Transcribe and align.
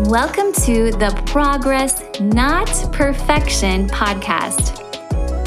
Welcome 0.00 0.52
to 0.66 0.90
the 0.90 1.22
Progress 1.24 2.02
Not 2.20 2.68
Perfection 2.92 3.88
podcast. 3.88 4.78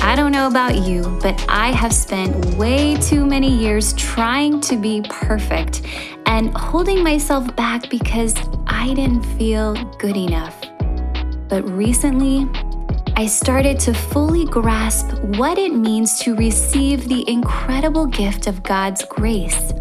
I 0.01 0.15
don't 0.15 0.31
know 0.31 0.47
about 0.47 0.87
you, 0.87 1.03
but 1.21 1.45
I 1.47 1.67
have 1.71 1.93
spent 1.93 2.55
way 2.55 2.95
too 2.95 3.27
many 3.27 3.55
years 3.55 3.93
trying 3.93 4.59
to 4.61 4.75
be 4.75 5.03
perfect 5.07 5.83
and 6.25 6.51
holding 6.57 7.03
myself 7.03 7.55
back 7.55 7.91
because 7.91 8.33
I 8.65 8.95
didn't 8.95 9.21
feel 9.37 9.75
good 9.99 10.17
enough. 10.17 10.59
But 11.47 11.61
recently, 11.69 12.49
I 13.15 13.27
started 13.27 13.79
to 13.81 13.93
fully 13.93 14.45
grasp 14.45 15.13
what 15.37 15.59
it 15.59 15.75
means 15.75 16.17
to 16.21 16.33
receive 16.33 17.07
the 17.07 17.23
incredible 17.29 18.07
gift 18.07 18.47
of 18.47 18.63
God's 18.63 19.05
grace. 19.05 19.73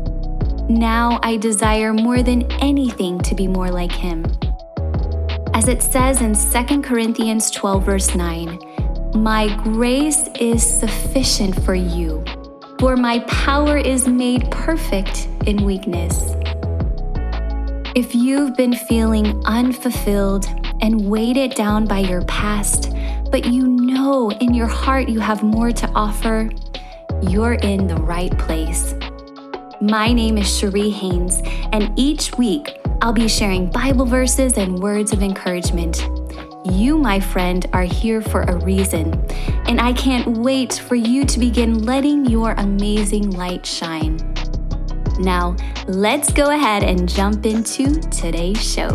Now 0.69 1.21
I 1.23 1.39
desire 1.39 1.95
more 1.95 2.23
than 2.23 2.43
anything 2.61 3.19
to 3.21 3.35
be 3.35 3.49
more 3.49 3.71
like 3.71 3.93
Him. 3.93 4.27
As 5.59 5.67
it 5.67 5.83
says 5.83 6.23
in 6.23 6.37
2 6.37 6.83
Corinthians 6.83 7.51
12, 7.51 7.85
verse 7.85 8.15
9, 8.15 8.61
My 9.17 9.53
grace 9.65 10.29
is 10.39 10.63
sufficient 10.63 11.61
for 11.65 11.75
you, 11.75 12.25
for 12.79 12.97
my 12.97 13.19
power 13.27 13.77
is 13.77 14.07
made 14.07 14.49
perfect 14.53 15.27
in 15.49 15.65
weakness. 15.65 16.37
If 17.97 18.15
you've 18.15 18.57
been 18.57 18.73
feeling 18.73 19.45
unfulfilled 19.47 20.47
and 20.81 21.11
weighted 21.11 21.57
down 21.57 21.87
by 21.87 21.99
your 21.99 22.23
past, 22.27 22.93
but 23.33 23.45
you 23.47 23.67
know 23.67 24.31
in 24.31 24.55
your 24.55 24.69
heart 24.69 25.09
you 25.09 25.19
have 25.19 25.43
more 25.43 25.73
to 25.73 25.89
offer, 25.89 26.49
you're 27.21 27.55
in 27.55 27.89
the 27.89 27.97
right 27.97 28.39
place. 28.39 28.95
My 29.81 30.13
name 30.13 30.39
is 30.39 30.57
Cherie 30.57 30.91
Haynes, 30.91 31.43
and 31.73 31.93
each 31.99 32.39
week 32.39 32.78
I'll 33.01 33.13
be 33.13 33.29
sharing 33.29 33.71
Bible 33.71 34.07
verses 34.07 34.55
and 34.59 34.81
words 34.81 35.13
of 35.13 35.23
encouragement. 35.23 36.09
You, 36.65 36.99
my 36.99 37.21
friend, 37.21 37.65
are 37.73 37.85
here 37.85 38.21
for 38.21 38.43
a 38.43 38.57
reason, 38.65 39.15
and 39.69 39.81
I 39.81 39.93
can't 39.93 40.39
wait 40.39 40.75
for 40.75 40.97
you 40.97 41.25
to 41.25 41.39
begin 41.39 41.85
letting 41.85 42.27
your 42.27 42.55
amazing 42.59 43.31
light 43.31 43.65
shine. 43.65 44.17
Now, 45.21 45.55
let's 45.87 46.33
go 46.33 46.51
ahead 46.51 46.83
and 46.83 47.09
jump 47.09 47.47
into 47.47 48.01
today's 48.11 48.61
show. 48.61 48.91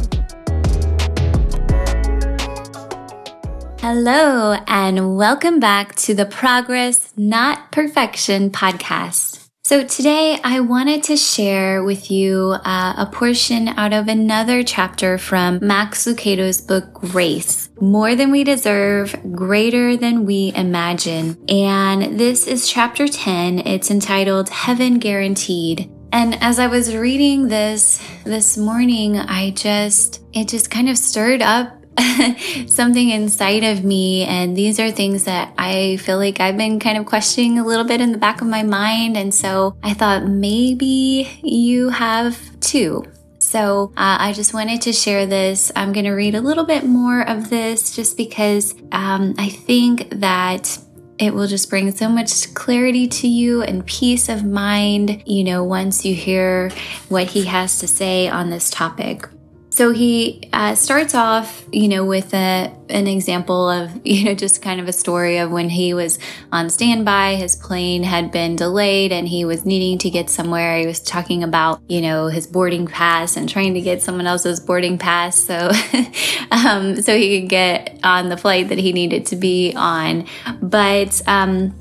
Hello, 3.80 4.58
and 4.68 5.16
welcome 5.16 5.62
back 5.62 5.96
to 5.96 6.14
the 6.14 6.26
Progress 6.26 7.14
Not 7.16 7.72
Perfection 7.72 8.50
podcast. 8.50 9.43
So, 9.66 9.82
today 9.82 10.38
I 10.44 10.60
wanted 10.60 11.04
to 11.04 11.16
share 11.16 11.86
with 11.86 12.12
you 12.12 12.56
uh, 12.66 12.96
a 12.98 13.06
portion 13.10 13.70
out 13.70 13.94
of 13.94 14.10
another 14.10 14.62
chapter 14.62 15.18
from 15.18 15.60
Max 15.62 16.06
Lucado's 16.06 16.60
book, 16.60 16.94
Grace 16.94 17.70
More 17.80 18.14
Than 18.14 18.30
We 18.30 18.44
Deserve, 18.44 19.16
Greater 19.32 19.96
Than 19.96 20.26
We 20.26 20.52
Imagine. 20.54 21.42
And 21.48 22.20
this 22.20 22.46
is 22.46 22.68
chapter 22.68 23.08
10. 23.08 23.60
It's 23.60 23.90
entitled 23.90 24.50
Heaven 24.50 25.00
Guaranteed. 25.00 25.90
And 26.12 26.38
as 26.44 26.60
I 26.60 26.68
was 26.68 26.94
reading 26.94 27.48
this 27.48 28.04
this 28.26 28.58
morning, 28.58 29.18
I 29.18 29.52
just, 29.52 30.26
it 30.34 30.50
just 30.50 30.72
kind 30.72 30.90
of 30.90 30.98
stirred 30.98 31.42
up 31.42 31.83
something 32.68 33.10
inside 33.10 33.64
of 33.64 33.84
me. 33.84 34.24
And 34.24 34.56
these 34.56 34.80
are 34.80 34.92
things 34.92 35.26
that 35.26 35.54
I 35.58 35.98
feel 35.98 36.18
like 36.18 36.40
I've 36.40 36.58
been 36.58 36.80
kind 36.80 36.98
of 36.98 37.06
questioning 37.06 37.60
a 37.60 37.66
little 37.66 37.86
bit 37.86 38.02
in 38.02 38.12
the 38.12 38.18
back 38.18 38.42
of 38.42 38.48
my 38.48 38.64
mind. 38.64 39.18
And 39.18 39.34
so 39.34 39.76
I 39.84 39.94
thought 39.94 40.26
maybe 40.26 41.40
you 41.42 41.90
have 41.90 42.40
too. 42.60 43.04
So 43.40 43.92
uh, 43.98 44.18
I 44.20 44.34
just 44.34 44.54
wanted 44.54 44.82
to 44.84 44.94
share 44.94 45.26
this. 45.26 45.72
I'm 45.76 45.94
going 45.94 46.06
to 46.06 46.12
read 46.14 46.34
a 46.34 46.42
little 46.42 46.66
bit 46.66 46.86
more 46.86 47.22
of 47.22 47.50
this 47.50 47.96
just 47.96 48.18
because 48.18 48.74
um, 48.92 49.36
I 49.38 49.50
think 49.50 50.10
that 50.10 50.80
it 51.20 51.34
will 51.34 51.48
just 51.48 51.70
bring 51.70 51.92
so 51.92 52.10
much 52.10 52.54
clarity 52.56 53.08
to 53.08 53.28
you 53.28 53.62
and 53.62 53.86
peace 53.86 54.30
of 54.30 54.44
mind, 54.44 55.22
you 55.26 55.44
know, 55.44 55.64
once 55.64 56.04
you 56.04 56.16
hear 56.16 56.72
what 57.10 57.28
he 57.28 57.46
has 57.46 57.78
to 57.80 57.88
say 57.88 58.28
on 58.28 58.50
this 58.50 58.70
topic. 58.70 59.28
So 59.74 59.92
he 59.92 60.48
uh, 60.54 60.76
starts 60.76 61.16
off, 61.16 61.66
you 61.72 61.88
know, 61.88 62.06
with 62.06 62.32
a, 62.36 62.72
an 62.90 63.08
example 63.08 63.68
of, 63.68 63.90
you 64.06 64.26
know, 64.26 64.36
just 64.36 64.62
kind 64.62 64.80
of 64.80 64.88
a 64.88 64.94
story 64.94 65.40
of 65.40 65.50
when 65.50 65.68
he 65.68 65.96
was 65.96 66.20
on 66.52 66.70
standby, 66.70 67.38
his 67.38 67.56
plane 67.56 68.04
had 68.04 68.32
been 68.32 68.56
delayed 68.56 69.12
and 69.12 69.28
he 69.28 69.46
was 69.46 69.66
needing 69.66 69.98
to 69.98 70.12
get 70.12 70.30
somewhere. 70.30 70.78
He 70.78 70.86
was 70.86 71.00
talking 71.00 71.44
about, 71.44 71.82
you 71.90 72.02
know, 72.02 72.28
his 72.28 72.46
boarding 72.46 72.86
pass 72.86 73.36
and 73.36 73.50
trying 73.50 73.74
to 73.74 73.82
get 73.82 74.04
someone 74.04 74.28
else's 74.28 74.60
boarding 74.60 75.00
pass 75.00 75.44
so, 75.44 75.72
um, 76.52 77.02
so 77.02 77.18
he 77.18 77.42
could 77.42 77.50
get 77.50 78.00
on 78.04 78.30
the 78.30 78.38
flight 78.38 78.70
that 78.70 78.78
he 78.78 78.94
needed 78.94 79.26
to 79.26 79.36
be 79.36 79.74
on. 79.76 80.28
But, 80.62 81.20
um, 81.26 81.74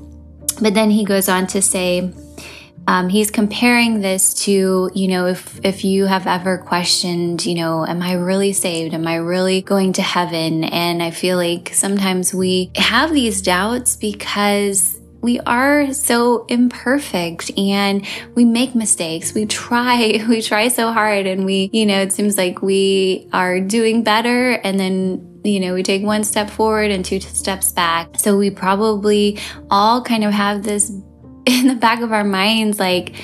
but 0.59 0.73
then 0.73 0.89
he 0.89 1.05
goes 1.05 1.29
on 1.29 1.45
to 1.45 1.61
say, 1.61 2.11
um, 2.87 3.09
he's 3.09 3.31
comparing 3.31 4.01
this 4.01 4.33
to, 4.45 4.91
you 4.93 5.07
know, 5.07 5.27
if, 5.27 5.59
if 5.63 5.85
you 5.85 6.05
have 6.05 6.27
ever 6.27 6.57
questioned, 6.57 7.45
you 7.45 7.55
know, 7.55 7.85
am 7.85 8.01
I 8.01 8.13
really 8.13 8.53
saved? 8.53 8.93
Am 8.93 9.07
I 9.07 9.15
really 9.15 9.61
going 9.61 9.93
to 9.93 10.01
heaven? 10.01 10.65
And 10.65 11.01
I 11.01 11.11
feel 11.11 11.37
like 11.37 11.71
sometimes 11.73 12.33
we 12.33 12.71
have 12.75 13.13
these 13.13 13.41
doubts 13.41 13.95
because 13.95 14.99
we 15.21 15.39
are 15.41 15.93
so 15.93 16.45
imperfect 16.47 17.57
and 17.57 18.05
we 18.35 18.43
make 18.43 18.75
mistakes. 18.75 19.33
We 19.33 19.45
try, 19.45 20.23
we 20.29 20.41
try 20.41 20.67
so 20.67 20.91
hard 20.91 21.25
and 21.25 21.45
we, 21.45 21.69
you 21.71 21.85
know, 21.85 22.01
it 22.01 22.11
seems 22.11 22.37
like 22.37 22.61
we 22.61 23.29
are 23.31 23.61
doing 23.61 24.03
better 24.03 24.51
and 24.51 24.79
then 24.79 25.29
you 25.45 25.59
know, 25.59 25.73
we 25.73 25.83
take 25.83 26.03
one 26.03 26.23
step 26.23 26.49
forward 26.49 26.89
and 26.89 27.03
two 27.03 27.19
steps 27.19 27.73
back. 27.73 28.17
So 28.17 28.37
we 28.37 28.49
probably 28.49 29.37
all 29.69 30.01
kind 30.01 30.23
of 30.23 30.31
have 30.31 30.63
this 30.63 30.89
in 31.45 31.67
the 31.67 31.75
back 31.75 32.01
of 32.01 32.11
our 32.11 32.23
minds 32.23 32.79
like, 32.79 33.15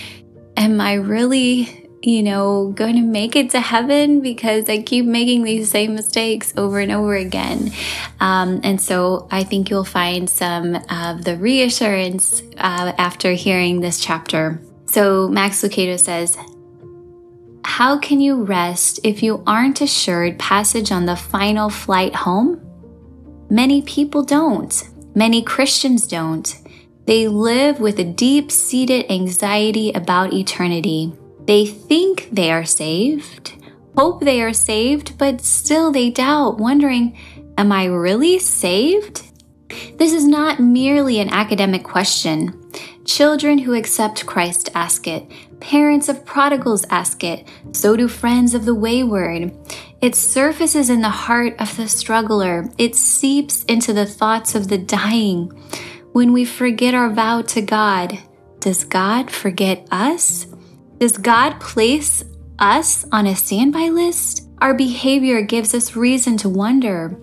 am 0.58 0.82
I 0.82 0.96
really, 0.96 1.90
you 2.02 2.24
know, 2.24 2.72
going 2.76 2.96
to 2.96 3.02
make 3.02 3.36
it 3.36 3.52
to 3.52 3.60
heaven 3.60 4.22
because 4.22 4.70
I 4.70 4.82
keep 4.82 5.06
making 5.06 5.44
these 5.44 5.70
same 5.70 5.96
mistakes 5.96 6.54
over 6.58 6.80
and 6.80 6.92
over 6.92 7.16
again? 7.16 7.72
Um, 8.20 8.62
and 8.64 8.82
so 8.82 9.28
I 9.32 9.44
think 9.44 9.70
you'll 9.70 9.86
find 9.86 10.30
some 10.30 10.76
of 10.90 11.24
the 11.24 11.38
reassurance 11.38 12.42
uh, 12.58 12.94
after 12.98 13.34
hearing 13.34 13.82
this 13.82 14.00
chapter. 14.00 14.62
So 14.86 15.28
Max 15.30 15.62
Lucado 15.62 16.00
says, 16.00 16.38
how 17.64 18.00
can 18.00 18.20
you 18.20 18.44
rest 18.44 19.00
if 19.04 19.22
you 19.22 19.44
aren't 19.46 19.80
assured 19.80 20.40
passage 20.40 20.92
on 20.92 21.06
the 21.06 21.16
final 21.16 21.70
flight 21.70 22.16
home? 22.16 22.60
Many 23.50 23.82
people 23.84 24.24
don't. 24.24 24.84
Many 25.16 25.42
Christians 25.42 26.08
don't. 26.08 26.56
They 27.10 27.28
live 27.28 27.80
with 27.80 27.98
a 27.98 28.04
deep 28.04 28.52
seated 28.52 29.12
anxiety 29.12 29.92
about 29.94 30.32
eternity. 30.32 31.12
They 31.44 31.66
think 31.66 32.30
they 32.32 32.52
are 32.52 32.66
saved, 32.66 33.56
hope 33.98 34.22
they 34.22 34.44
are 34.44 34.54
saved, 34.54 35.18
but 35.18 35.42
still 35.42 35.92
they 35.92 36.12
doubt, 36.12 36.60
wondering, 36.60 37.18
Am 37.58 37.72
I 37.72 37.86
really 37.86 38.38
saved? 38.38 39.24
This 39.98 40.14
is 40.14 40.28
not 40.28 40.60
merely 40.60 41.20
an 41.20 41.30
academic 41.30 41.84
question. 41.84 42.54
Children 43.06 43.58
who 43.58 43.74
accept 43.74 44.28
Christ 44.28 44.70
ask 44.76 45.08
it. 45.08 45.26
Parents 45.60 46.10
of 46.10 46.24
prodigals 46.26 46.86
ask 46.92 47.24
it. 47.24 47.48
So 47.72 47.96
do 47.96 48.08
friends 48.08 48.54
of 48.54 48.66
the 48.66 48.76
wayward. 48.76 49.52
It 50.00 50.14
surfaces 50.14 50.92
in 50.92 51.02
the 51.02 51.10
heart 51.10 51.56
of 51.58 51.76
the 51.76 51.88
struggler. 51.88 52.70
It 52.78 52.96
seeps 52.96 53.64
into 53.64 53.94
the 53.94 54.06
thoughts 54.06 54.54
of 54.54 54.68
the 54.68 54.78
dying. 54.78 55.52
When 56.20 56.34
we 56.34 56.44
forget 56.44 56.94
our 56.94 57.10
vow 57.10 57.44
to 57.44 57.62
God, 57.62 58.20
does 58.60 58.84
God 58.84 59.32
forget 59.32 59.88
us? 59.90 60.48
Does 60.98 61.18
God 61.18 61.62
place 61.62 62.26
us 62.60 63.06
on 63.14 63.26
a 63.26 63.38
standby 63.38 63.88
list? 63.88 64.50
Our 64.58 64.74
behavior 64.74 65.42
gives 65.42 65.74
us 65.74 65.96
reason 65.96 66.36
to 66.40 66.50
wonder. 66.50 67.18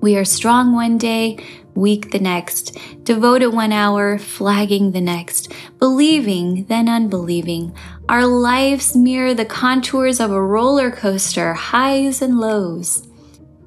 We 0.00 0.16
are 0.16 0.24
strong 0.24 0.74
one 0.74 0.96
day, 0.96 1.44
weak 1.74 2.10
the 2.10 2.20
next, 2.20 2.78
devoted 3.04 3.48
one 3.48 3.70
hour, 3.70 4.16
flagging 4.16 4.92
the 4.92 5.02
next, 5.02 5.52
believing, 5.78 6.64
then 6.68 6.88
unbelieving. 6.88 7.76
Our 8.08 8.24
lives 8.24 8.96
mirror 8.96 9.34
the 9.34 9.44
contours 9.44 10.20
of 10.20 10.30
a 10.30 10.42
roller 10.42 10.90
coaster, 10.90 11.52
highs 11.52 12.22
and 12.22 12.40
lows. 12.40 13.06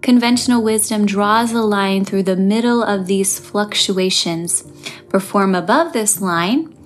Conventional 0.05 0.61
wisdom 0.61 1.07
draws 1.07 1.51
a 1.51 1.63
line 1.63 2.05
through 2.05 2.21
the 2.21 2.35
middle 2.35 2.83
of 2.83 3.07
these 3.07 3.39
fluctuations. 3.39 4.63
Perform 5.09 5.55
above 5.55 5.93
this 5.93 6.21
line 6.21 6.77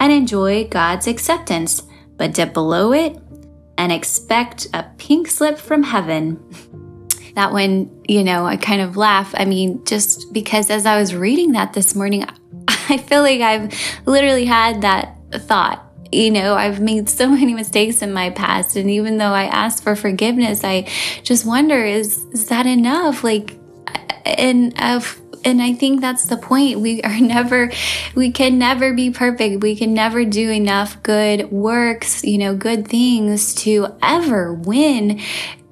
and 0.00 0.12
enjoy 0.12 0.66
God's 0.66 1.06
acceptance, 1.06 1.84
but 2.16 2.34
dip 2.34 2.52
below 2.52 2.92
it 2.92 3.16
and 3.78 3.92
expect 3.92 4.66
a 4.74 4.86
pink 4.98 5.28
slip 5.28 5.56
from 5.56 5.84
heaven. 5.84 6.44
that 7.36 7.52
one, 7.52 7.96
you 8.08 8.24
know, 8.24 8.44
I 8.44 8.56
kind 8.56 8.80
of 8.80 8.96
laugh. 8.96 9.32
I 9.36 9.44
mean, 9.44 9.84
just 9.84 10.32
because 10.32 10.68
as 10.68 10.84
I 10.84 10.98
was 10.98 11.14
reading 11.14 11.52
that 11.52 11.74
this 11.74 11.94
morning, 11.94 12.26
I 12.68 12.98
feel 12.98 13.22
like 13.22 13.40
I've 13.40 13.72
literally 14.04 14.46
had 14.46 14.80
that 14.80 15.16
thought 15.32 15.93
you 16.12 16.30
know, 16.30 16.54
I've 16.54 16.80
made 16.80 17.08
so 17.08 17.28
many 17.30 17.54
mistakes 17.54 18.02
in 18.02 18.12
my 18.12 18.30
past. 18.30 18.76
And 18.76 18.90
even 18.90 19.18
though 19.18 19.32
I 19.32 19.44
ask 19.44 19.82
for 19.82 19.96
forgiveness, 19.96 20.64
I 20.64 20.88
just 21.22 21.44
wonder 21.44 21.84
is, 21.84 22.18
is 22.32 22.46
that 22.46 22.66
enough? 22.66 23.24
Like, 23.24 23.58
and 24.24 24.72
I've, 24.76 25.20
and 25.44 25.60
I 25.60 25.74
think 25.74 26.00
that's 26.00 26.26
the 26.26 26.36
point. 26.36 26.80
We 26.80 27.02
are 27.02 27.20
never, 27.20 27.70
we 28.14 28.30
can 28.30 28.58
never 28.58 28.94
be 28.94 29.10
perfect. 29.10 29.62
We 29.62 29.76
can 29.76 29.94
never 29.94 30.24
do 30.24 30.50
enough 30.50 31.02
good 31.02 31.50
works, 31.50 32.24
you 32.24 32.38
know, 32.38 32.54
good 32.54 32.88
things 32.88 33.54
to 33.56 33.88
ever 34.02 34.52
win 34.52 35.20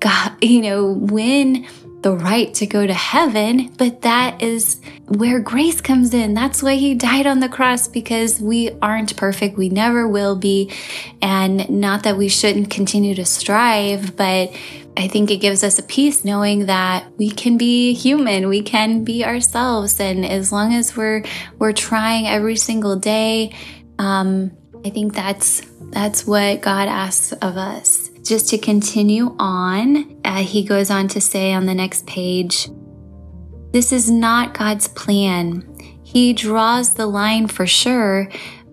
God, 0.03 0.37
you 0.43 0.61
know, 0.61 0.87
win 0.93 1.67
the 2.03 2.13
right 2.13 2.53
to 2.55 2.67
go 2.67 2.87
to 2.87 2.93
heaven, 2.93 3.73
but 3.79 4.03
that 4.03 4.43
is 4.43 4.81
where 5.07 5.39
grace 5.39 5.81
comes 5.81 6.13
in. 6.13 6.35
That's 6.35 6.63
why 6.63 6.75
he 6.75 6.95
died 6.95 7.27
on 7.27 7.41
the 7.41 7.49
cross 7.49 7.87
because 7.87 8.41
we 8.41 8.71
aren't 8.81 9.17
perfect. 9.17 9.57
We 9.57 9.69
never 9.69 10.09
will 10.09 10.37
be. 10.37 10.73
And 11.21 11.69
not 11.71 12.03
that 12.03 12.17
we 12.17 12.29
shouldn't 12.29 12.71
continue 12.71 13.15
to 13.15 13.25
strive, 13.25 14.17
but 14.17 14.55
I 14.97 15.09
think 15.09 15.31
it 15.31 15.39
gives 15.39 15.63
us 15.63 15.79
a 15.79 15.83
peace 15.83 16.25
knowing 16.25 16.67
that 16.67 17.07
we 17.17 17.31
can 17.31 17.57
be 17.57 17.95
human, 17.95 18.49
we 18.49 18.63
can 18.63 19.05
be 19.05 19.25
ourselves. 19.25 20.01
And 20.01 20.27
as 20.27 20.53
long 20.53 20.75
as 20.75 20.97
we're, 20.97 21.25
we're 21.59 21.73
trying 21.73 22.27
every 22.27 22.57
single 22.57 22.97
day, 22.97 23.55
um, 23.99 24.51
I 24.85 24.91
think 24.91 25.15
that's, 25.15 25.63
that's 25.91 26.27
what 26.27 26.61
God 26.61 26.89
asks 26.89 27.33
of 27.33 27.57
us 27.57 28.12
just 28.33 28.49
to 28.49 28.57
continue 28.57 29.37
on, 29.39 30.19
uh, 30.25 30.43
he 30.43 30.65
goes 30.65 30.91
on 30.91 31.07
to 31.07 31.21
say 31.21 31.53
on 31.53 31.67
the 31.67 31.75
next 31.75 32.07
page 32.07 32.71
this 33.75 33.93
is 33.93 34.11
not 34.11 34.57
God's 34.57 34.89
plan. 34.89 35.69
He 36.03 36.33
draws 36.33 36.95
the 36.95 37.07
line 37.07 37.47
for 37.47 37.67
sure, 37.67 38.31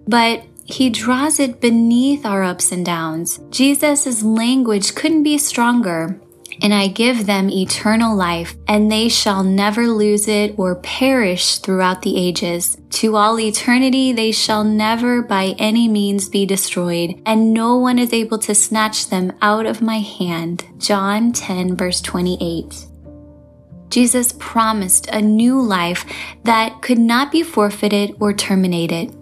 but 0.08 0.46
he 0.64 0.90
draws 0.90 1.42
it 1.42 1.60
beneath 1.60 2.26
our 2.26 2.42
ups 2.42 2.72
and 2.72 2.86
downs. 2.86 3.42
Jesus' 3.50 4.24
language 4.24 4.96
couldn't 4.96 5.24
be 5.24 5.38
stronger 5.38 6.22
and 6.62 6.74
I 6.74 6.88
give 6.88 7.26
them 7.26 7.50
eternal 7.50 8.16
life, 8.16 8.56
and 8.68 8.92
they 8.92 9.10
shall 9.10 9.44
never 9.44 9.88
lose 9.88 10.28
it 10.28 10.56
or 10.58 10.76
perish 10.76 11.58
throughout 11.58 12.02
the 12.02 12.18
ages. 12.18 12.78
To 12.92 13.16
all 13.16 13.40
eternity 13.40 14.12
they 14.12 14.32
shall 14.32 14.64
never 14.64 15.22
by 15.22 15.56
any 15.58 15.88
means 15.88 16.30
be 16.30 16.46
destroyed, 16.46 17.22
and 17.26 17.54
no 17.54 17.78
one 17.78 18.00
is 18.00 18.14
able 18.14 18.40
to 18.40 18.56
snatch 18.56 19.10
them 19.10 19.34
out 19.42 19.66
of 19.66 19.82
my 19.82 20.00
hand. 20.00 20.66
John 20.78 21.32
10, 21.32 21.76
verse 21.76 22.02
28. 22.02 22.86
Jesus 23.90 24.34
promised 24.38 25.08
a 25.08 25.22
new 25.22 25.60
life 25.60 26.06
that 26.44 26.82
could 26.82 27.00
not 27.00 27.32
be 27.32 27.42
forfeited 27.42 28.16
or 28.20 28.34
terminated. 28.34 29.16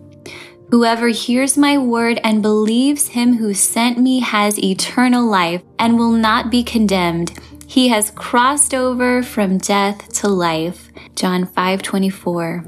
Whoever 0.69 1.07
hears 1.07 1.57
my 1.57 1.77
word 1.77 2.19
and 2.25 2.41
believes 2.41 3.07
him 3.07 3.37
who 3.37 3.53
sent 3.53 3.97
me 3.97 4.19
has 4.19 4.59
eternal 4.59 5.25
life 5.25 5.61
and 5.79 5.97
will 5.97 6.11
not 6.11 6.51
be 6.51 6.61
condemned. 6.61 7.31
He 7.65 7.87
has 7.87 8.11
crossed 8.11 8.73
over 8.73 9.23
from 9.23 9.59
death 9.59 10.11
to 10.19 10.27
life. 10.27 10.89
John 11.15 11.45
5:24. 11.45 12.65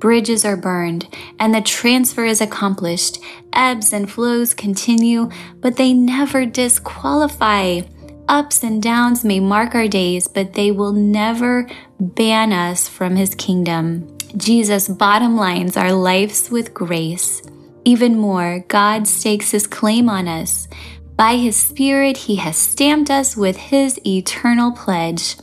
Bridges 0.00 0.44
are 0.44 0.56
burned 0.56 1.06
and 1.38 1.54
the 1.54 1.60
transfer 1.60 2.24
is 2.24 2.40
accomplished. 2.40 3.20
Ebbs 3.52 3.92
and 3.92 4.10
flows 4.10 4.52
continue, 4.52 5.30
but 5.60 5.76
they 5.76 5.92
never 5.92 6.46
disqualify. 6.46 7.82
Ups 8.28 8.64
and 8.64 8.82
downs 8.82 9.24
may 9.24 9.38
mark 9.38 9.76
our 9.76 9.86
days, 9.86 10.26
but 10.26 10.54
they 10.54 10.72
will 10.72 10.92
never 10.92 11.68
ban 12.00 12.52
us 12.52 12.88
from 12.88 13.14
his 13.14 13.36
kingdom. 13.36 14.15
Jesus' 14.36 14.88
bottom 14.88 15.34
lines 15.36 15.78
our 15.78 15.92
lives 15.92 16.50
with 16.50 16.74
grace. 16.74 17.42
Even 17.86 18.18
more, 18.18 18.64
God 18.68 19.08
stakes 19.08 19.52
his 19.52 19.66
claim 19.66 20.10
on 20.10 20.28
us. 20.28 20.68
By 21.16 21.36
his 21.36 21.56
Spirit, 21.56 22.18
he 22.18 22.36
has 22.36 22.56
stamped 22.56 23.10
us 23.10 23.34
with 23.34 23.56
his 23.56 23.98
eternal 24.06 24.72
pledge, 24.72 25.36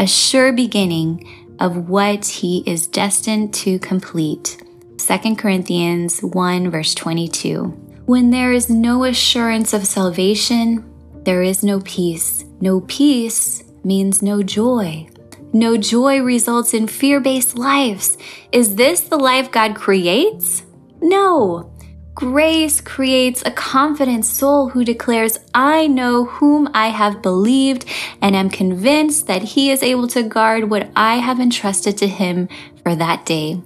a 0.00 0.06
sure 0.06 0.52
beginning 0.52 1.54
of 1.60 1.88
what 1.88 2.26
he 2.26 2.64
is 2.66 2.88
destined 2.88 3.54
to 3.54 3.78
complete. 3.78 4.60
2 4.98 5.36
Corinthians 5.36 6.20
1, 6.20 6.70
verse 6.70 6.94
22. 6.94 7.66
When 8.06 8.30
there 8.30 8.52
is 8.52 8.68
no 8.68 9.04
assurance 9.04 9.72
of 9.72 9.86
salvation, 9.86 10.84
there 11.24 11.42
is 11.42 11.62
no 11.62 11.80
peace. 11.80 12.44
No 12.60 12.80
peace 12.80 13.62
means 13.84 14.22
no 14.22 14.42
joy. 14.42 15.06
No 15.54 15.76
joy 15.76 16.20
results 16.20 16.74
in 16.74 16.88
fear 16.88 17.20
based 17.20 17.56
lives. 17.56 18.18
Is 18.50 18.74
this 18.74 19.02
the 19.02 19.16
life 19.16 19.52
God 19.52 19.76
creates? 19.76 20.64
No. 21.00 21.72
Grace 22.12 22.80
creates 22.80 23.40
a 23.46 23.52
confident 23.52 24.24
soul 24.24 24.68
who 24.68 24.84
declares, 24.84 25.38
I 25.54 25.86
know 25.86 26.24
whom 26.24 26.68
I 26.74 26.88
have 26.88 27.22
believed 27.22 27.84
and 28.20 28.34
am 28.34 28.50
convinced 28.50 29.28
that 29.28 29.44
he 29.44 29.70
is 29.70 29.84
able 29.84 30.08
to 30.08 30.24
guard 30.24 30.70
what 30.70 30.90
I 30.96 31.18
have 31.18 31.38
entrusted 31.38 31.96
to 31.98 32.08
him 32.08 32.48
for 32.82 32.96
that 32.96 33.24
day. 33.24 33.62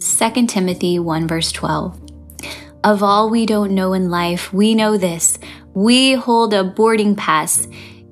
2 0.00 0.46
Timothy 0.46 1.00
1 1.00 1.26
verse 1.26 1.50
12. 1.50 2.00
Of 2.84 3.02
all 3.02 3.28
we 3.28 3.44
don't 3.44 3.72
know 3.72 3.92
in 3.92 4.08
life, 4.08 4.52
we 4.52 4.72
know 4.72 4.96
this. 4.96 5.40
We 5.74 6.12
hold 6.12 6.54
a 6.54 6.62
boarding 6.62 7.16
pass. 7.16 7.66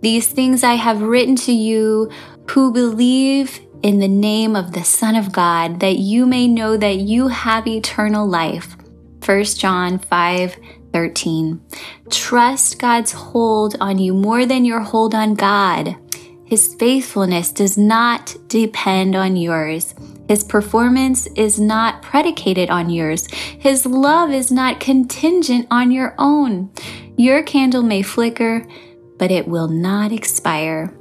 These 0.07 0.29
things 0.29 0.63
I 0.63 0.75
have 0.75 1.03
written 1.03 1.35
to 1.35 1.53
you 1.53 2.13
who 2.51 2.73
believe 2.73 3.59
in 3.83 3.99
the 3.99 4.07
name 4.07 4.55
of 4.55 4.71
the 4.71 4.85
Son 4.85 5.17
of 5.17 5.33
God, 5.33 5.81
that 5.81 5.99
you 5.99 6.27
may 6.27 6.47
know 6.47 6.77
that 6.77 6.99
you 6.99 7.27
have 7.27 7.67
eternal 7.67 8.25
life. 8.25 8.77
1 9.25 9.45
John 9.57 9.99
5 9.99 10.59
13. 10.93 11.61
Trust 12.09 12.79
God's 12.79 13.11
hold 13.11 13.75
on 13.81 13.99
you 13.99 14.15
more 14.15 14.47
than 14.47 14.65
your 14.65 14.79
hold 14.79 15.13
on 15.13 15.35
God. 15.35 15.97
His 16.45 16.77
faithfulness 16.79 17.51
does 17.51 17.77
not 17.77 18.37
depend 18.47 19.17
on 19.17 19.37
yours. 19.37 19.93
His 20.29 20.45
performance 20.45 21.27
is 21.35 21.59
not 21.59 22.01
predicated 22.03 22.71
on 22.71 22.91
yours. 22.91 23.27
His 23.33 23.85
love 23.85 24.31
is 24.31 24.53
not 24.53 24.79
contingent 24.79 25.67
on 25.69 25.91
your 25.91 26.15
own. 26.17 26.71
Your 27.17 27.43
candle 27.43 27.83
may 27.83 28.03
flicker, 28.03 28.69
but 29.19 29.31
it 29.31 29.49
will 29.49 29.69
not 29.69 30.13
expire. 30.13 30.95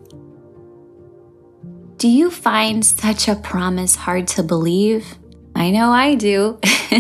Do 1.98 2.08
you 2.08 2.30
find 2.30 2.86
such 2.86 3.28
a 3.28 3.36
promise 3.36 3.96
hard 3.96 4.28
to 4.30 4.44
believe? 4.44 5.16
I 5.56 5.72
know 5.72 5.92
I 5.92 6.16
do. 6.16 6.60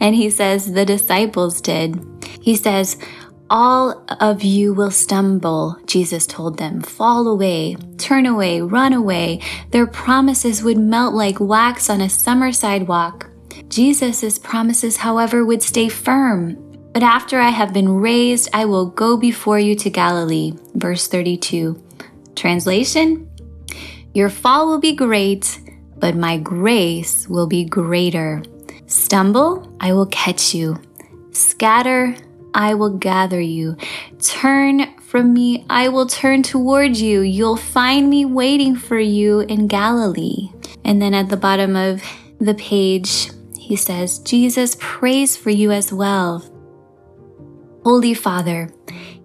and 0.00 0.14
he 0.14 0.30
says 0.30 0.72
the 0.72 0.84
disciples 0.84 1.60
did. 1.60 2.04
He 2.40 2.56
says, 2.56 2.96
all 3.48 4.02
of 4.18 4.42
you 4.42 4.72
will 4.72 4.90
stumble, 4.90 5.76
Jesus 5.86 6.26
told 6.26 6.56
them. 6.56 6.80
Fall 6.80 7.28
away, 7.28 7.76
turn 7.98 8.24
away, 8.24 8.62
run 8.62 8.94
away. 8.94 9.40
Their 9.70 9.86
promises 9.86 10.62
would 10.62 10.78
melt 10.78 11.14
like 11.14 11.38
wax 11.38 11.90
on 11.90 12.00
a 12.00 12.08
summer 12.08 12.50
sidewalk. 12.50 13.28
Jesus' 13.68 14.38
promises, 14.38 14.96
however, 14.96 15.44
would 15.44 15.62
stay 15.62 15.90
firm. 15.90 16.71
But 16.92 17.02
after 17.02 17.40
I 17.40 17.50
have 17.50 17.72
been 17.72 17.88
raised, 17.88 18.50
I 18.52 18.64
will 18.66 18.86
go 18.86 19.16
before 19.16 19.58
you 19.58 19.74
to 19.76 19.90
Galilee. 19.90 20.52
Verse 20.74 21.08
32. 21.08 21.82
Translation 22.34 23.28
your 24.14 24.28
fall 24.28 24.68
will 24.68 24.78
be 24.78 24.94
great, 24.94 25.58
but 25.96 26.14
my 26.14 26.36
grace 26.36 27.26
will 27.28 27.46
be 27.46 27.64
greater. 27.64 28.42
Stumble, 28.86 29.74
I 29.80 29.94
will 29.94 30.06
catch 30.06 30.54
you. 30.54 30.76
Scatter, 31.30 32.14
I 32.52 32.74
will 32.74 32.98
gather 32.98 33.40
you. 33.40 33.78
Turn 34.20 34.98
from 35.00 35.32
me, 35.32 35.64
I 35.70 35.88
will 35.88 36.06
turn 36.06 36.42
toward 36.42 36.98
you. 36.98 37.22
You'll 37.22 37.56
find 37.56 38.10
me 38.10 38.26
waiting 38.26 38.76
for 38.76 38.98
you 38.98 39.40
in 39.40 39.66
Galilee. 39.66 40.50
And 40.84 41.00
then 41.00 41.14
at 41.14 41.30
the 41.30 41.38
bottom 41.38 41.74
of 41.74 42.02
the 42.38 42.54
page, 42.54 43.30
he 43.58 43.76
says, 43.76 44.18
Jesus 44.18 44.76
prays 44.78 45.38
for 45.38 45.48
you 45.48 45.70
as 45.70 45.90
well. 45.90 46.51
Holy 47.84 48.14
Father, 48.14 48.70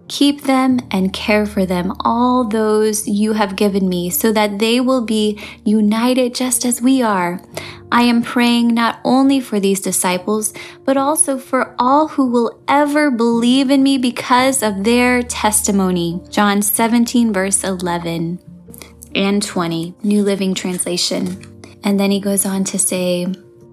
Keep 0.08 0.44
them 0.44 0.80
and 0.90 1.12
care 1.12 1.46
for 1.46 1.66
them, 1.66 1.94
all 2.00 2.46
those 2.46 3.08
you 3.08 3.34
have 3.34 3.58
given 3.58 3.90
me, 3.90 4.10
so 4.10 4.32
that 4.32 4.60
they 4.60 4.80
will 4.80 5.04
be 5.04 5.38
united 5.66 6.34
just 6.34 6.64
as 6.64 6.82
we 6.82 7.02
are. 7.02 7.42
I 7.92 8.04
am 8.04 8.22
praying 8.22 8.74
not 8.74 9.00
only 9.04 9.42
for 9.42 9.60
these 9.60 9.82
disciples, 9.82 10.54
but 10.86 10.96
also 10.96 11.38
for 11.38 11.76
all 11.78 12.10
who 12.10 12.26
will 12.26 12.62
ever 12.70 13.12
believe 13.12 13.70
in 13.70 13.84
me 13.84 13.98
because 13.98 14.64
of 14.64 14.86
their 14.86 15.24
testimony. 15.24 16.22
John 16.30 16.62
17, 16.62 17.34
verse 17.34 17.64
11 17.64 18.40
and 19.14 19.44
20, 19.44 19.96
New 20.04 20.24
Living 20.24 20.54
Translation. 20.54 21.44
And 21.84 22.00
then 22.00 22.12
he 22.12 22.22
goes 22.22 22.46
on 22.46 22.64
to 22.66 22.80
say, 22.80 23.28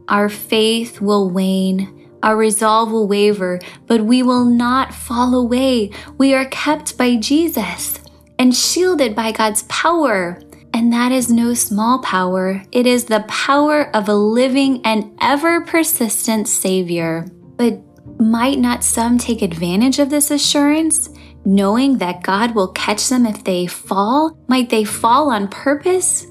Our 0.08 0.28
faith 0.28 1.00
will 1.00 1.30
wane 1.30 2.03
our 2.24 2.36
resolve 2.36 2.90
will 2.90 3.06
waver, 3.06 3.60
but 3.86 4.00
we 4.00 4.22
will 4.24 4.44
not 4.44 4.92
fall 4.92 5.34
away. 5.36 5.90
We 6.18 6.34
are 6.34 6.46
kept 6.46 6.98
by 6.98 7.16
Jesus 7.16 8.00
and 8.38 8.52
shielded 8.52 9.14
by 9.14 9.30
God's 9.30 9.62
power. 9.64 10.40
And 10.72 10.92
that 10.92 11.12
is 11.12 11.30
no 11.30 11.54
small 11.54 12.00
power. 12.00 12.60
It 12.72 12.84
is 12.84 13.04
the 13.04 13.24
power 13.28 13.94
of 13.94 14.08
a 14.08 14.14
living 14.14 14.80
and 14.84 15.16
ever 15.20 15.60
persistent 15.60 16.48
Savior. 16.48 17.26
But 17.56 17.80
Might 18.18 18.58
not 18.58 18.84
some 18.84 19.18
take 19.18 19.42
advantage 19.42 19.98
of 19.98 20.08
this 20.08 20.30
assurance, 20.30 21.10
knowing 21.44 21.98
that 21.98 22.22
God 22.22 22.54
will 22.54 22.68
catch 22.68 23.08
them 23.08 23.26
if 23.26 23.42
they 23.42 23.66
fall? 23.66 24.38
Might 24.46 24.70
they 24.70 24.84
fall 24.84 25.30
on 25.30 25.48
purpose? 25.48 26.26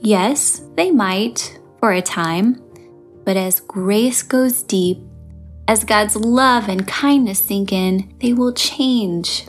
Yes, 0.00 0.62
they 0.76 0.90
might 0.90 1.60
for 1.78 1.92
a 1.92 2.02
time. 2.02 2.60
But 3.24 3.36
as 3.36 3.60
grace 3.60 4.22
goes 4.22 4.64
deep, 4.64 4.98
as 5.72 5.84
God's 5.84 6.16
love 6.16 6.68
and 6.68 6.86
kindness 6.86 7.38
sink 7.38 7.72
in, 7.72 8.12
they 8.20 8.34
will 8.34 8.52
change. 8.52 9.46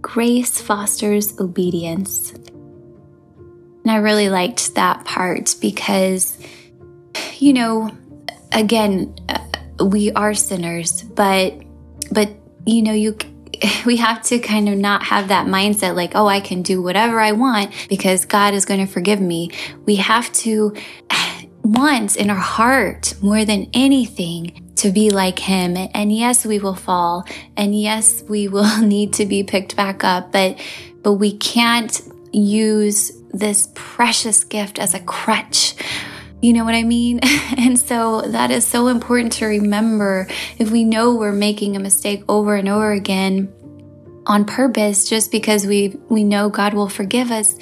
Grace 0.00 0.60
fosters 0.60 1.38
obedience. 1.38 2.32
And 2.32 3.86
I 3.86 3.98
really 3.98 4.28
liked 4.28 4.74
that 4.74 5.04
part 5.04 5.54
because, 5.60 6.36
you 7.38 7.52
know, 7.52 7.88
again, 8.50 9.14
uh, 9.28 9.84
we 9.84 10.10
are 10.10 10.34
sinners, 10.34 11.04
but, 11.04 11.54
but, 12.10 12.30
you 12.66 12.82
know, 12.82 12.92
you, 12.92 13.16
we 13.86 13.96
have 13.98 14.22
to 14.24 14.40
kind 14.40 14.68
of 14.68 14.76
not 14.76 15.04
have 15.04 15.28
that 15.28 15.46
mindset 15.46 15.94
like, 15.94 16.16
oh, 16.16 16.26
I 16.26 16.40
can 16.40 16.62
do 16.62 16.82
whatever 16.82 17.20
I 17.20 17.30
want 17.30 17.72
because 17.88 18.24
God 18.24 18.54
is 18.54 18.64
going 18.64 18.84
to 18.84 18.92
forgive 18.92 19.20
me. 19.20 19.52
We 19.86 19.96
have 19.96 20.32
to 20.32 20.74
want 21.72 22.16
in 22.16 22.30
our 22.30 22.36
heart 22.36 23.14
more 23.22 23.44
than 23.44 23.70
anything 23.72 24.72
to 24.76 24.90
be 24.90 25.10
like 25.10 25.38
him. 25.38 25.76
And 25.94 26.12
yes, 26.12 26.44
we 26.44 26.58
will 26.58 26.74
fall. 26.74 27.26
And 27.56 27.78
yes, 27.78 28.22
we 28.28 28.48
will 28.54 28.80
need 28.80 29.12
to 29.14 29.26
be 29.26 29.42
picked 29.42 29.76
back 29.76 30.04
up, 30.04 30.32
but, 30.32 30.58
but 31.02 31.14
we 31.14 31.36
can't 31.36 32.00
use 32.32 33.12
this 33.32 33.68
precious 33.74 34.44
gift 34.44 34.78
as 34.78 34.94
a 34.94 35.00
crutch. 35.00 35.74
You 36.42 36.54
know 36.54 36.64
what 36.64 36.74
I 36.74 36.82
mean? 36.82 37.20
and 37.58 37.78
so 37.78 38.22
that 38.22 38.50
is 38.50 38.66
so 38.66 38.88
important 38.88 39.32
to 39.34 39.46
remember 39.46 40.26
if 40.58 40.70
we 40.70 40.84
know 40.84 41.14
we're 41.14 41.32
making 41.32 41.76
a 41.76 41.80
mistake 41.80 42.24
over 42.28 42.56
and 42.56 42.68
over 42.68 42.92
again 42.92 43.52
on 44.26 44.44
purpose 44.44 45.08
just 45.08 45.30
because 45.32 45.66
we 45.66 45.98
we 46.08 46.24
know 46.24 46.48
God 46.48 46.72
will 46.72 46.88
forgive 46.88 47.30
us. 47.30 47.58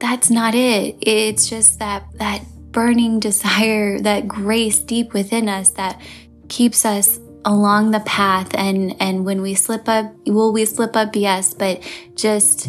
That's 0.00 0.30
not 0.30 0.54
it. 0.54 0.96
It's 1.00 1.48
just 1.48 1.78
that 1.80 2.06
that 2.14 2.42
burning 2.72 3.20
desire, 3.28 3.98
that 4.00 4.28
grace 4.28 4.78
deep 4.78 5.12
within 5.12 5.48
us 5.48 5.70
that 5.70 6.00
keeps 6.48 6.84
us 6.84 7.18
along 7.44 7.90
the 7.90 8.00
path. 8.00 8.48
And 8.54 8.96
and 9.00 9.24
when 9.24 9.42
we 9.42 9.54
slip 9.54 9.88
up 9.88 10.12
will 10.26 10.52
we 10.52 10.64
slip 10.64 10.96
up? 10.96 11.14
Yes 11.14 11.54
but 11.54 11.82
just 12.14 12.68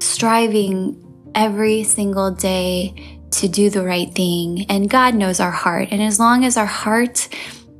striving 0.00 1.02
every 1.34 1.82
single 1.84 2.30
day 2.30 3.20
to 3.32 3.48
do 3.48 3.68
the 3.68 3.84
right 3.84 4.12
thing. 4.14 4.64
And 4.68 4.88
God 4.88 5.14
knows 5.14 5.40
our 5.40 5.50
heart. 5.50 5.88
And 5.90 6.02
as 6.02 6.18
long 6.18 6.44
as 6.44 6.56
our 6.56 6.66
heart 6.66 7.28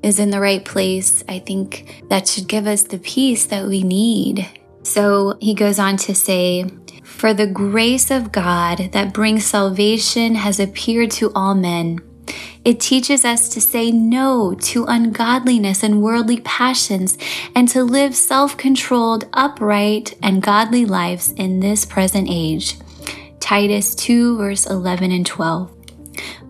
is 0.03 0.19
in 0.19 0.31
the 0.31 0.41
right 0.41 0.65
place 0.65 1.25
I 1.29 1.39
think 1.39 2.05
that 2.11 2.29
should 2.29 2.49
give 2.49 2.67
us 2.67 2.83
the 2.83 2.99
peace 2.99 3.47
that 3.47 3.67
we 3.67 3.83
need. 3.83 4.47
So 4.83 5.37
he 5.41 5.55
goes 5.55 5.79
on 5.79 5.97
to 5.99 6.15
say 6.15 6.67
for 7.16 7.35
the 7.35 7.46
grace 7.46 8.11
of 8.11 8.30
God 8.30 8.90
that 8.92 9.12
brings 9.12 9.44
salvation 9.44 10.35
has 10.35 10.61
appeared 10.61 11.11
to 11.12 11.32
all 11.35 11.54
men 11.54 12.00
it 12.66 12.80
teaches 12.80 13.25
us 13.25 13.49
to 13.50 13.61
say 13.61 13.92
no 13.92 14.52
to 14.54 14.87
ungodliness 14.87 15.85
and 15.85 16.02
worldly 16.02 16.40
passions 16.40 17.16
and 17.54 17.68
to 17.68 17.85
live 17.85 18.16
self 18.16 18.56
controlled, 18.56 19.28
upright, 19.32 20.16
and 20.20 20.42
godly 20.42 20.85
lives 20.85 21.30
in 21.32 21.61
this 21.61 21.85
present 21.85 22.26
age. 22.28 22.76
Titus 23.38 23.94
2, 23.94 24.38
verse 24.38 24.66
11 24.66 25.12
and 25.12 25.25
12. 25.25 25.73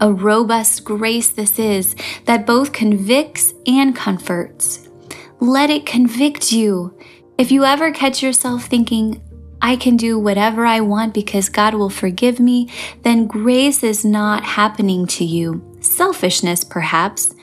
A 0.00 0.10
robust 0.10 0.84
grace 0.84 1.28
this 1.28 1.58
is 1.58 1.94
that 2.24 2.46
both 2.46 2.72
convicts 2.72 3.52
and 3.66 3.94
comforts. 3.94 4.88
Let 5.38 5.68
it 5.68 5.84
convict 5.84 6.50
you. 6.50 6.98
If 7.36 7.52
you 7.52 7.64
ever 7.64 7.92
catch 7.92 8.22
yourself 8.22 8.64
thinking, 8.64 9.20
I 9.60 9.76
can 9.76 9.96
do 9.96 10.18
whatever 10.18 10.66
I 10.66 10.80
want 10.80 11.14
because 11.14 11.48
God 11.48 11.74
will 11.74 11.90
forgive 11.90 12.38
me, 12.38 12.70
then 13.02 13.26
grace 13.26 13.82
is 13.82 14.04
not 14.04 14.44
happening 14.44 15.06
to 15.08 15.24
you. 15.24 15.62
Selfishness, 15.80 16.64
perhaps. 16.64 17.34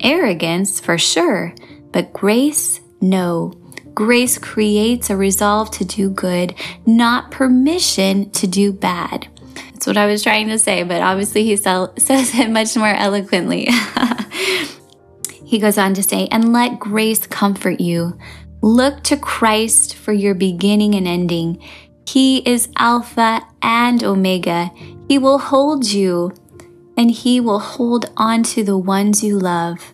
Arrogance, 0.00 0.80
for 0.80 0.98
sure. 0.98 1.54
But 1.92 2.12
grace, 2.12 2.80
no. 3.00 3.52
Grace 3.94 4.36
creates 4.38 5.08
a 5.08 5.16
resolve 5.16 5.70
to 5.72 5.84
do 5.84 6.10
good, 6.10 6.54
not 6.84 7.30
permission 7.30 8.30
to 8.30 8.46
do 8.46 8.72
bad. 8.72 9.28
That's 9.72 9.86
what 9.86 9.96
I 9.96 10.06
was 10.06 10.22
trying 10.22 10.48
to 10.48 10.58
say, 10.58 10.82
but 10.82 11.00
obviously 11.00 11.44
he 11.44 11.56
says 11.56 12.34
it 12.34 12.50
much 12.50 12.76
more 12.76 12.94
eloquently. 12.94 13.68
he 15.44 15.58
goes 15.58 15.78
on 15.78 15.94
to 15.94 16.02
say, 16.02 16.28
and 16.30 16.52
let 16.52 16.78
grace 16.78 17.26
comfort 17.26 17.80
you. 17.80 18.18
Look 18.66 19.04
to 19.04 19.16
Christ 19.16 19.94
for 19.94 20.12
your 20.12 20.34
beginning 20.34 20.96
and 20.96 21.06
ending. 21.06 21.62
He 22.04 22.38
is 22.38 22.68
Alpha 22.76 23.46
and 23.62 24.02
Omega. 24.02 24.72
He 25.08 25.18
will 25.18 25.38
hold 25.38 25.86
you 25.86 26.32
and 26.96 27.08
he 27.08 27.38
will 27.38 27.60
hold 27.60 28.06
on 28.16 28.42
to 28.42 28.64
the 28.64 28.76
ones 28.76 29.22
you 29.22 29.38
love. 29.38 29.92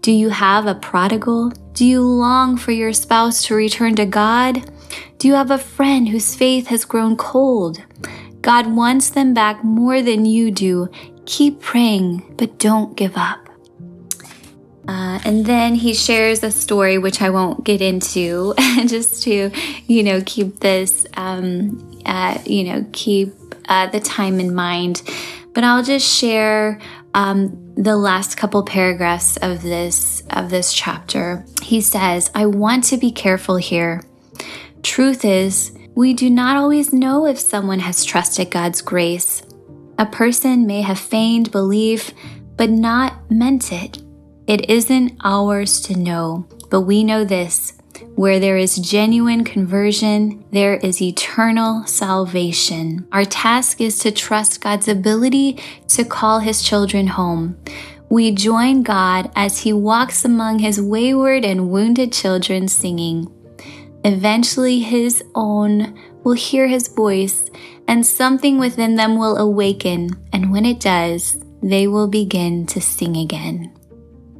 Do 0.00 0.12
you 0.12 0.28
have 0.28 0.68
a 0.68 0.76
prodigal? 0.76 1.50
Do 1.72 1.84
you 1.84 2.02
long 2.02 2.56
for 2.56 2.70
your 2.70 2.92
spouse 2.92 3.42
to 3.46 3.56
return 3.56 3.96
to 3.96 4.06
God? 4.06 4.70
Do 5.18 5.26
you 5.26 5.34
have 5.34 5.50
a 5.50 5.58
friend 5.58 6.08
whose 6.08 6.36
faith 6.36 6.68
has 6.68 6.84
grown 6.84 7.16
cold? 7.16 7.82
God 8.42 8.68
wants 8.68 9.10
them 9.10 9.34
back 9.34 9.64
more 9.64 10.02
than 10.02 10.24
you 10.24 10.52
do. 10.52 10.88
Keep 11.26 11.60
praying, 11.60 12.36
but 12.36 12.60
don't 12.60 12.96
give 12.96 13.16
up. 13.16 13.43
Uh, 14.86 15.18
and 15.24 15.46
then 15.46 15.74
he 15.74 15.94
shares 15.94 16.42
a 16.42 16.50
story, 16.50 16.98
which 16.98 17.22
I 17.22 17.30
won't 17.30 17.64
get 17.64 17.80
into, 17.80 18.54
just 18.86 19.22
to, 19.24 19.50
you 19.86 20.02
know, 20.02 20.22
keep 20.26 20.60
this, 20.60 21.06
um, 21.16 22.00
uh, 22.04 22.38
you 22.44 22.64
know, 22.64 22.86
keep 22.92 23.32
uh, 23.68 23.86
the 23.88 24.00
time 24.00 24.40
in 24.40 24.54
mind 24.54 25.02
but 25.54 25.62
I'll 25.64 25.84
just 25.84 26.06
share 26.06 26.80
um, 27.14 27.72
the 27.76 27.96
last 27.96 28.36
couple 28.36 28.62
paragraphs 28.64 29.36
of 29.38 29.62
this 29.62 30.22
of 30.30 30.50
this 30.50 30.72
chapter. 30.74 31.46
He 31.62 31.80
says, 31.80 32.30
"I 32.34 32.46
want 32.46 32.84
to 32.84 32.98
be 32.98 33.10
careful 33.10 33.56
here. 33.56 34.02
Truth 34.82 35.24
is, 35.24 35.72
we 35.94 36.12
do 36.12 36.28
not 36.28 36.56
always 36.56 36.92
know 36.92 37.24
if 37.24 37.38
someone 37.38 37.78
has 37.78 38.04
trusted 38.04 38.50
God's 38.50 38.82
grace. 38.82 39.42
A 39.96 40.04
person 40.04 40.66
may 40.66 40.82
have 40.82 40.98
feigned 40.98 41.52
belief, 41.52 42.12
but 42.56 42.68
not 42.68 43.30
meant 43.30 43.72
it. 43.72 44.02
It 44.46 44.68
isn't 44.68 45.12
ours 45.24 45.80
to 45.82 45.98
know, 45.98 46.46
but 46.70 46.82
we 46.82 47.04
know 47.04 47.24
this." 47.24 47.72
Where 48.16 48.38
there 48.38 48.56
is 48.56 48.76
genuine 48.76 49.44
conversion, 49.44 50.44
there 50.52 50.76
is 50.76 51.00
eternal 51.00 51.84
salvation. 51.86 53.06
Our 53.12 53.24
task 53.24 53.80
is 53.80 53.98
to 54.00 54.10
trust 54.10 54.60
God's 54.60 54.88
ability 54.88 55.58
to 55.88 56.04
call 56.04 56.40
his 56.40 56.62
children 56.62 57.08
home. 57.08 57.56
We 58.10 58.30
join 58.32 58.82
God 58.82 59.30
as 59.34 59.60
he 59.60 59.72
walks 59.72 60.24
among 60.24 60.58
his 60.58 60.80
wayward 60.80 61.44
and 61.44 61.70
wounded 61.70 62.12
children 62.12 62.68
singing. 62.68 63.28
Eventually, 64.04 64.80
his 64.80 65.24
own 65.34 65.94
will 66.22 66.34
hear 66.34 66.68
his 66.68 66.88
voice, 66.88 67.50
and 67.88 68.04
something 68.04 68.58
within 68.58 68.96
them 68.96 69.16
will 69.16 69.36
awaken, 69.36 70.10
and 70.32 70.52
when 70.52 70.64
it 70.64 70.80
does, 70.80 71.36
they 71.62 71.86
will 71.86 72.08
begin 72.08 72.66
to 72.66 72.80
sing 72.80 73.16
again. 73.16 73.72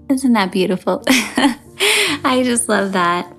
Isn't 0.09 0.33
that 0.35 0.53
beautiful? 0.53 1.03
I 1.09 2.43
just 2.45 2.69
love 2.69 2.93
that. 2.93 3.33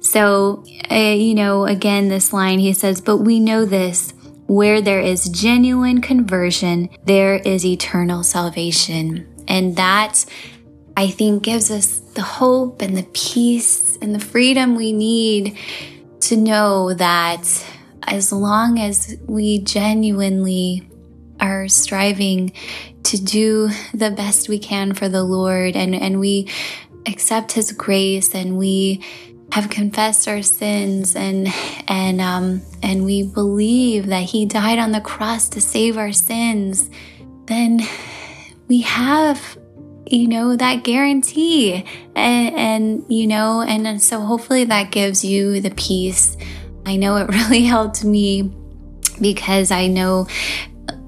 So, 0.00 0.64
uh, 0.90 0.94
you 0.94 1.34
know, 1.34 1.66
again, 1.66 2.08
this 2.08 2.32
line 2.32 2.58
he 2.58 2.72
says, 2.72 3.00
But 3.00 3.18
we 3.18 3.40
know 3.40 3.64
this 3.64 4.12
where 4.46 4.80
there 4.80 5.00
is 5.00 5.28
genuine 5.28 6.00
conversion, 6.00 6.88
there 7.04 7.34
is 7.34 7.64
eternal 7.64 8.22
salvation. 8.22 9.26
And 9.48 9.76
that, 9.76 10.24
I 10.96 11.08
think, 11.08 11.42
gives 11.42 11.70
us 11.70 11.98
the 11.98 12.22
hope 12.22 12.80
and 12.80 12.96
the 12.96 13.06
peace 13.12 13.96
and 14.00 14.14
the 14.14 14.20
freedom 14.20 14.76
we 14.76 14.92
need 14.92 15.58
to 16.20 16.36
know 16.36 16.94
that 16.94 17.66
as 18.04 18.32
long 18.32 18.78
as 18.78 19.16
we 19.26 19.58
genuinely 19.58 20.88
are 21.40 21.68
striving 21.68 22.52
to 23.06 23.22
do 23.22 23.70
the 23.94 24.10
best 24.10 24.48
we 24.48 24.58
can 24.58 24.92
for 24.92 25.08
the 25.08 25.22
Lord 25.22 25.76
and, 25.76 25.94
and 25.94 26.18
we 26.18 26.48
accept 27.06 27.52
His 27.52 27.72
grace 27.72 28.34
and 28.34 28.58
we 28.58 29.04
have 29.52 29.70
confessed 29.70 30.26
our 30.26 30.42
sins 30.42 31.14
and 31.14 31.48
and 31.86 32.20
um, 32.20 32.62
and 32.82 33.04
we 33.04 33.22
believe 33.22 34.06
that 34.06 34.24
He 34.24 34.44
died 34.44 34.78
on 34.78 34.90
the 34.90 35.00
cross 35.00 35.48
to 35.50 35.60
save 35.60 35.96
our 35.96 36.12
sins, 36.12 36.90
then 37.46 37.80
we 38.66 38.80
have 38.80 39.56
you 40.08 40.26
know 40.26 40.56
that 40.56 40.82
guarantee. 40.82 41.84
And, 42.16 42.54
and 42.56 43.04
you 43.08 43.26
know 43.26 43.62
and 43.62 44.02
so 44.02 44.20
hopefully 44.20 44.64
that 44.64 44.90
gives 44.90 45.24
you 45.24 45.60
the 45.60 45.70
peace. 45.70 46.36
I 46.84 46.96
know 46.96 47.16
it 47.18 47.28
really 47.32 47.64
helped 47.64 48.04
me 48.04 48.52
because 49.18 49.70
i 49.70 49.86
know 49.86 50.26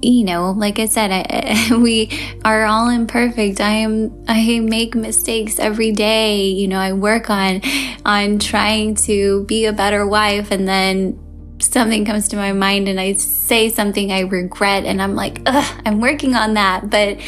you 0.02 0.24
know, 0.24 0.52
like 0.52 0.78
I 0.78 0.86
said, 0.86 1.10
I, 1.10 1.76
we 1.82 2.10
are 2.44 2.64
all 2.64 2.88
imperfect. 2.88 3.60
I 3.60 3.70
am, 3.70 4.24
I 4.28 4.60
make 4.60 4.94
mistakes 4.94 5.58
every 5.58 5.92
day. 5.92 6.46
You 6.46 6.68
know, 6.68 6.78
I 6.78 6.92
work 6.92 7.30
on, 7.30 7.62
on 8.04 8.38
trying 8.38 8.94
to 9.06 9.44
be 9.44 9.66
a 9.66 9.72
better 9.72 10.06
wife 10.06 10.50
and 10.50 10.66
then 10.68 11.18
something 11.60 12.04
comes 12.04 12.28
to 12.28 12.36
my 12.36 12.52
mind 12.52 12.88
and 12.88 13.00
I 13.00 13.14
say 13.14 13.68
something 13.68 14.12
I 14.12 14.20
regret 14.20 14.84
and 14.84 15.02
I'm 15.02 15.14
like, 15.14 15.40
I'm 15.46 16.00
working 16.00 16.34
on 16.34 16.54
that. 16.54 16.88
But 16.90 17.18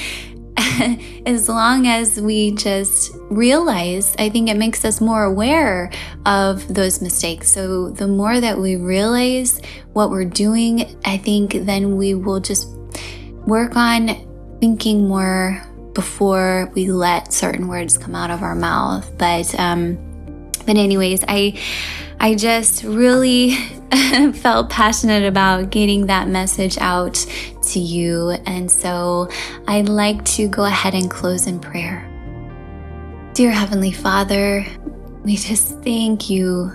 as 1.26 1.48
long 1.48 1.86
as 1.86 2.20
we 2.20 2.52
just 2.52 3.12
realize, 3.30 4.14
I 4.18 4.28
think 4.28 4.48
it 4.48 4.56
makes 4.56 4.84
us 4.84 5.00
more 5.00 5.24
aware 5.24 5.90
of 6.26 6.72
those 6.72 7.00
mistakes. 7.00 7.50
So 7.50 7.90
the 7.90 8.08
more 8.08 8.40
that 8.40 8.58
we 8.58 8.76
realize 8.76 9.60
what 9.92 10.10
we're 10.10 10.24
doing, 10.24 10.98
I 11.04 11.16
think 11.16 11.52
then 11.52 11.96
we 11.96 12.14
will 12.14 12.40
just 12.40 12.68
work 13.46 13.76
on 13.76 14.08
thinking 14.60 15.08
more 15.08 15.62
before 15.94 16.70
we 16.74 16.90
let 16.90 17.32
certain 17.32 17.68
words 17.68 17.98
come 17.98 18.14
out 18.14 18.30
of 18.30 18.42
our 18.42 18.54
mouth. 18.54 19.10
But 19.18 19.58
um, 19.58 19.96
but 20.66 20.76
anyways, 20.76 21.24
I 21.26 21.58
I 22.20 22.34
just 22.34 22.84
really 22.84 23.56
felt 24.34 24.70
passionate 24.70 25.26
about 25.26 25.70
getting 25.70 26.06
that 26.06 26.28
message 26.28 26.78
out 26.78 27.14
to 27.62 27.80
you. 27.80 28.30
And 28.46 28.70
so 28.70 29.28
I'd 29.66 29.88
like 29.88 30.24
to 30.36 30.48
go 30.48 30.64
ahead 30.64 30.94
and 30.94 31.10
close 31.10 31.46
in 31.46 31.60
prayer. 31.60 32.06
Dear 33.34 33.50
Heavenly 33.50 33.92
Father, 33.92 34.66
we 35.24 35.36
just 35.36 35.80
thank 35.82 36.30
you 36.30 36.72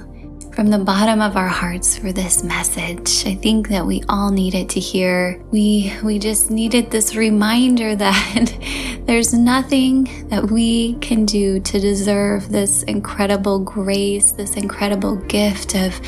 from 0.56 0.68
the 0.68 0.80
bottom 0.80 1.20
of 1.20 1.36
our 1.36 1.50
hearts 1.50 1.98
for 1.98 2.14
this 2.14 2.42
message. 2.42 3.26
I 3.26 3.36
think 3.36 3.68
that 3.68 3.86
we 3.86 4.04
all 4.08 4.32
needed 4.32 4.70
to 4.70 4.80
hear. 4.80 5.44
We 5.52 5.94
we 6.02 6.18
just 6.18 6.50
needed 6.50 6.92
this 6.92 7.16
reminder 7.16 7.96
that 7.98 9.02
there's 9.06 9.34
nothing 9.34 10.28
that 10.30 10.50
we 10.50 10.96
can 10.96 11.26
do 11.26 11.60
to 11.60 11.80
deserve 11.80 12.50
this 12.50 12.84
incredible 12.84 13.60
grace, 13.60 14.32
this 14.32 14.56
incredible 14.56 15.18
gift 15.18 15.76
of 15.76 16.00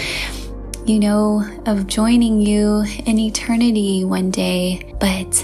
you 0.88 1.00
know, 1.00 1.44
of 1.66 1.86
joining 1.86 2.40
you 2.40 2.84
in 3.06 3.20
eternity 3.20 4.06
one 4.06 4.32
day. 4.32 4.96
But 5.00 5.44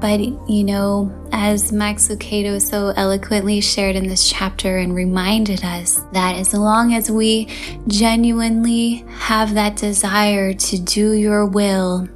but, 0.00 0.18
you 0.18 0.64
know, 0.64 1.28
as 1.30 1.70
Max 1.70 2.08
Lucado 2.08 2.60
so 2.60 2.88
eloquently 2.96 3.60
shared 3.60 3.94
in 3.94 4.08
this 4.08 4.28
chapter 4.28 4.78
and 4.78 4.96
reminded 4.96 5.64
us 5.64 6.00
that 6.12 6.34
as 6.34 6.52
long 6.54 6.92
as 6.92 7.08
we 7.08 7.46
genuinely 7.86 9.04
have 9.10 9.54
that 9.54 9.76
desire 9.76 10.54
to 10.54 10.78
do 10.80 11.12
your 11.12 11.46
will, 11.46 12.08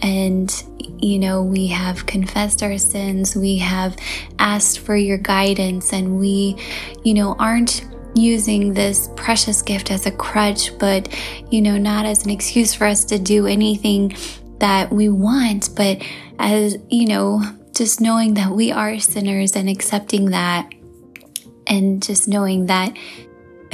and, 0.00 0.64
you 0.98 1.18
know, 1.18 1.42
we 1.42 1.66
have 1.66 2.06
confessed 2.06 2.62
our 2.62 2.78
sins, 2.78 3.36
we 3.36 3.58
have 3.58 3.94
asked 4.38 4.78
for 4.78 4.96
your 4.96 5.18
guidance, 5.18 5.92
and 5.92 6.18
we, 6.18 6.56
you 7.04 7.12
know, 7.12 7.36
aren't 7.38 7.84
using 8.14 8.74
this 8.74 9.08
precious 9.16 9.62
gift 9.62 9.90
as 9.90 10.06
a 10.06 10.10
crutch, 10.10 10.76
but, 10.78 11.08
you 11.50 11.60
know, 11.60 11.76
not 11.76 12.06
as 12.06 12.24
an 12.24 12.30
excuse 12.30 12.74
for 12.74 12.86
us 12.86 13.04
to 13.06 13.18
do 13.18 13.46
anything 13.46 14.16
that 14.58 14.92
we 14.92 15.08
want, 15.08 15.70
but 15.76 16.02
as, 16.38 16.76
you 16.88 17.06
know, 17.06 17.42
just 17.74 18.00
knowing 18.00 18.34
that 18.34 18.50
we 18.50 18.70
are 18.70 18.98
sinners 18.98 19.56
and 19.56 19.68
accepting 19.68 20.30
that, 20.30 20.72
and 21.66 22.02
just 22.02 22.28
knowing 22.28 22.66
that 22.66 22.96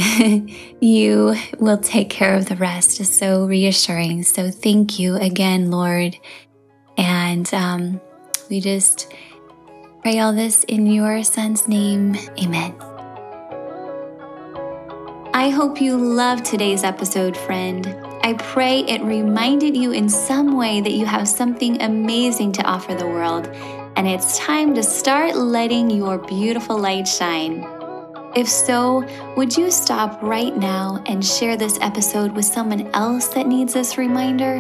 you 0.81 1.35
will 1.59 1.79
take 1.79 2.09
care 2.09 2.35
of 2.35 2.47
the 2.47 2.57
rest 2.57 3.01
is 3.01 3.11
so 3.15 3.45
reassuring. 3.45 4.23
So 4.23 4.51
thank 4.51 4.99
you 4.99 5.17
again, 5.17 5.71
Lord. 5.71 6.17
And 6.97 7.53
um, 7.53 8.01
we 8.49 8.61
just 8.61 9.13
pray 10.03 10.19
all 10.19 10.33
this 10.33 10.65
in 10.65 10.87
your 10.87 11.23
son's 11.23 11.69
name. 11.69 12.17
Amen. 12.43 12.90
I 15.41 15.49
hope 15.49 15.81
you 15.81 15.97
loved 15.97 16.45
today's 16.45 16.85
episode, 16.85 17.35
friend. 17.35 17.97
I 18.23 18.35
pray 18.35 18.81
it 18.81 19.01
reminded 19.01 19.75
you 19.75 19.91
in 19.91 20.07
some 20.07 20.55
way 20.55 20.83
that 20.83 20.93
you 20.93 21.07
have 21.07 21.27
something 21.27 21.81
amazing 21.81 22.53
to 22.53 22.63
offer 22.65 22.95
the 22.95 23.07
world, 23.07 23.47
and 23.97 24.07
it's 24.07 24.39
time 24.39 24.75
to 24.75 24.83
start 24.83 25.37
letting 25.37 25.89
your 25.89 26.19
beautiful 26.19 26.79
light 26.79 27.09
shine. 27.09 27.67
If 28.37 28.51
so, 28.51 29.03
would 29.35 29.57
you 29.57 29.71
stop 29.71 30.21
right 30.23 30.55
now 30.55 31.03
and 31.07 31.25
share 31.25 31.57
this 31.57 31.79
episode 31.81 32.33
with 32.33 32.45
someone 32.45 32.91
else 32.93 33.29
that 33.29 33.47
needs 33.47 33.73
this 33.73 33.97
reminder? 33.97 34.57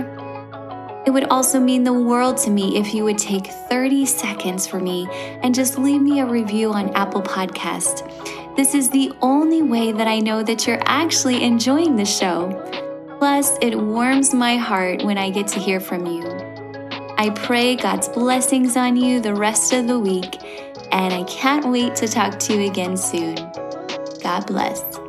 It 1.06 1.10
would 1.10 1.24
also 1.24 1.60
mean 1.60 1.84
the 1.84 1.92
world 1.92 2.38
to 2.38 2.50
me 2.50 2.78
if 2.78 2.94
you 2.94 3.04
would 3.04 3.18
take 3.18 3.48
30 3.68 4.06
seconds 4.06 4.66
for 4.66 4.80
me 4.80 5.06
and 5.42 5.54
just 5.54 5.78
leave 5.78 6.00
me 6.00 6.20
a 6.20 6.26
review 6.26 6.72
on 6.72 6.88
Apple 6.94 7.22
Podcast. 7.22 8.39
This 8.56 8.74
is 8.74 8.90
the 8.90 9.12
only 9.22 9.62
way 9.62 9.92
that 9.92 10.06
I 10.06 10.18
know 10.18 10.42
that 10.42 10.66
you're 10.66 10.82
actually 10.84 11.42
enjoying 11.42 11.96
the 11.96 12.04
show. 12.04 12.50
Plus, 13.18 13.56
it 13.62 13.78
warms 13.78 14.34
my 14.34 14.56
heart 14.56 15.02
when 15.04 15.16
I 15.16 15.30
get 15.30 15.46
to 15.48 15.60
hear 15.60 15.80
from 15.80 16.04
you. 16.06 16.24
I 17.16 17.30
pray 17.30 17.76
God's 17.76 18.08
blessings 18.08 18.76
on 18.76 18.96
you 18.96 19.20
the 19.20 19.34
rest 19.34 19.72
of 19.72 19.86
the 19.86 19.98
week, 19.98 20.36
and 20.92 21.14
I 21.14 21.22
can't 21.24 21.68
wait 21.68 21.94
to 21.96 22.08
talk 22.08 22.38
to 22.40 22.54
you 22.54 22.70
again 22.70 22.96
soon. 22.96 23.36
God 24.22 24.46
bless. 24.46 24.99